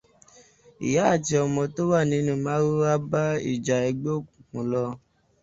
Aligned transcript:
Ìyá 0.85 1.03
àti 1.13 1.33
ọmọ 1.43 1.61
tó 1.75 1.81
wà 1.91 1.99
nínú 2.11 2.33
Márúwá 2.45 2.91
bá 3.11 3.23
ìjà 3.51 3.75
ẹgbẹ́ 3.89 4.13
òkùnkùn 4.17 4.65
lọ 4.73 4.83